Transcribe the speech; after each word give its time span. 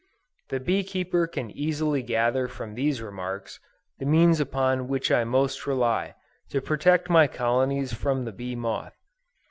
The 0.49 0.59
bee 0.59 0.83
keeper 0.83 1.27
can 1.27 1.51
easily 1.51 2.01
gather 2.01 2.47
from 2.47 2.73
these 2.73 3.03
remarks, 3.03 3.59
the 3.99 4.05
means 4.07 4.39
upon 4.39 4.87
which 4.87 5.11
I 5.11 5.23
most 5.25 5.67
rely, 5.67 6.15
to 6.49 6.59
protect 6.59 7.07
my 7.07 7.27
colonies 7.27 7.93
from 7.93 8.25
the 8.25 8.31
bee 8.31 8.55
moth. 8.55 8.97